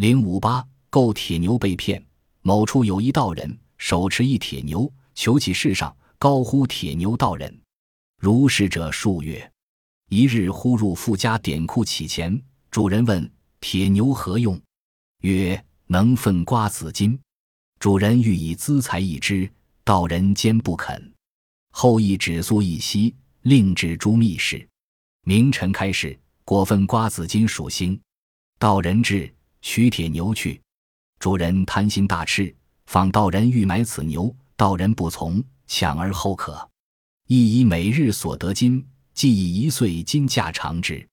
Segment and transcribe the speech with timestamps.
[0.00, 2.02] 零五八购铁牛被骗。
[2.40, 7.54] 某处有一道人，手持一铁牛，求其世上，高呼铁牛道人。
[8.18, 9.52] 如是者数月，
[10.08, 12.42] 一日忽入富家典库乞钱。
[12.70, 14.58] 主人问：“铁牛何用？”
[15.20, 17.20] 曰：“能分瓜子金。”
[17.78, 19.52] 主人欲以资财一之，
[19.84, 21.12] 道人坚不肯。
[21.72, 24.66] 后亦止粟一息，令止诸密室。
[25.26, 28.00] 明晨开市，果分瓜子金属星。
[28.58, 29.30] 道人至，
[29.62, 30.60] 取铁牛去。
[31.18, 32.54] 主人贪心大炽，
[32.86, 36.68] 访道人欲买此牛，道人不从，抢而后可。
[37.26, 41.06] 亦以每日所得金，计以一岁金价偿之。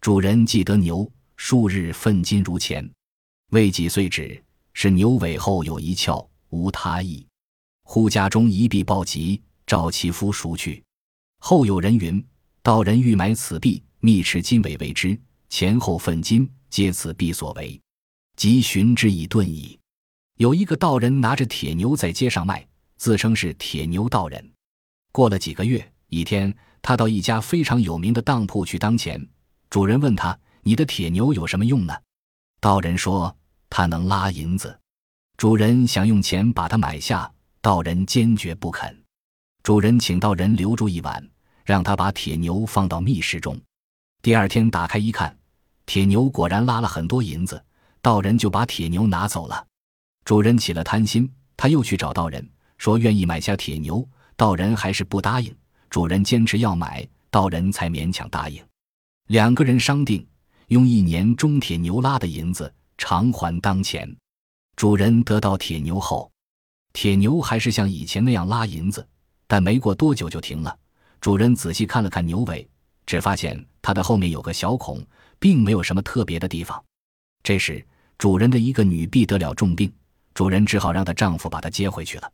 [0.00, 2.88] 主人既得牛，数日分金如前。
[3.50, 7.26] 未几岁止，是牛尾后有一窍，无他意。
[7.82, 10.82] 忽家中一臂暴疾，召其夫赎去。
[11.38, 12.24] 后有人云：
[12.62, 15.18] 道人欲买此币，密持金尾为之，
[15.48, 17.80] 前后分金，皆此币所为。
[18.36, 19.78] 即寻之以遁矣。
[20.36, 22.66] 有一个道人拿着铁牛在街上卖，
[22.98, 24.52] 自称是铁牛道人。
[25.10, 29.26] 过了几个月，一天，他到一家非常有名的当铺去当钱。
[29.70, 31.94] 主人问他：“你的铁牛有什么用呢？”
[32.60, 33.34] 道人说
[33.70, 34.78] ：“它能拉银子。”
[35.38, 37.30] 主人想用钱把它买下，
[37.62, 39.02] 道人坚决不肯。
[39.62, 41.26] 主人请道人留住一晚，
[41.64, 43.58] 让他把铁牛放到密室中。
[44.22, 45.36] 第二天打开一看，
[45.86, 47.62] 铁牛果然拉了很多银子。
[48.06, 49.66] 道人就把铁牛拿走了，
[50.24, 52.48] 主人起了贪心，他又去找道人，
[52.78, 55.52] 说愿意买下铁牛，道人还是不答应。
[55.90, 58.64] 主人坚持要买，道人才勉强答应。
[59.26, 60.24] 两个人商定，
[60.68, 64.08] 用一年中铁牛拉的银子偿还当前。
[64.76, 66.30] 主人得到铁牛后，
[66.92, 69.04] 铁牛还是像以前那样拉银子，
[69.48, 70.78] 但没过多久就停了。
[71.20, 72.68] 主人仔细看了看牛尾，
[73.04, 75.04] 只发现它的后面有个小孔，
[75.40, 76.80] 并没有什么特别的地方。
[77.42, 77.84] 这时，
[78.18, 79.92] 主人的一个女婢得了重病，
[80.32, 82.32] 主人只好让她丈夫把她接回去了。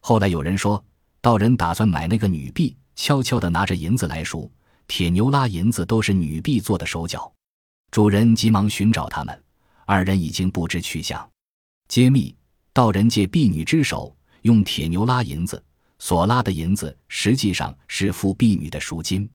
[0.00, 0.82] 后来有人说，
[1.20, 4.50] 道人打算买那个女婢，悄悄地拿着银子来赎。
[4.86, 7.30] 铁牛拉银子都是女婢做的手脚。
[7.90, 9.42] 主人急忙寻找他们，
[9.84, 11.28] 二人已经不知去向。
[11.88, 12.34] 揭秘：
[12.72, 15.62] 道人借婢女之手，用铁牛拉银子，
[15.98, 19.28] 所拉的银子实际上是付婢女的赎金。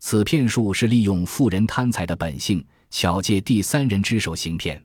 [0.00, 4.82] 此骗术是利用妇人贪财的本性，巧借第三人之手行骗。